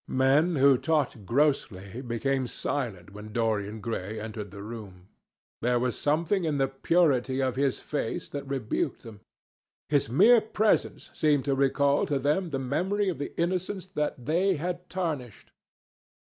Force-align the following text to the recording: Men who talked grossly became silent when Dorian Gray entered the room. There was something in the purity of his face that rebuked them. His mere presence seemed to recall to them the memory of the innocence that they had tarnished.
Men 0.07 0.55
who 0.55 0.79
talked 0.79 1.27
grossly 1.27 2.01
became 2.01 2.47
silent 2.47 3.13
when 3.13 3.31
Dorian 3.31 3.81
Gray 3.81 4.19
entered 4.19 4.49
the 4.49 4.63
room. 4.63 5.09
There 5.61 5.77
was 5.77 5.95
something 5.95 6.43
in 6.43 6.57
the 6.57 6.67
purity 6.67 7.39
of 7.39 7.55
his 7.55 7.79
face 7.79 8.27
that 8.29 8.47
rebuked 8.49 9.03
them. 9.03 9.21
His 9.89 10.09
mere 10.09 10.41
presence 10.41 11.11
seemed 11.13 11.45
to 11.45 11.53
recall 11.53 12.07
to 12.07 12.17
them 12.17 12.49
the 12.49 12.57
memory 12.57 13.09
of 13.09 13.19
the 13.19 13.39
innocence 13.39 13.87
that 13.89 14.25
they 14.25 14.55
had 14.55 14.89
tarnished. 14.89 15.51